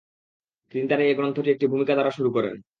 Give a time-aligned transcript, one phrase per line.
[0.73, 2.55] তিনি তার এ গ্রন্থটি একটি ভূমিকা দ্বারা শুরু করেন।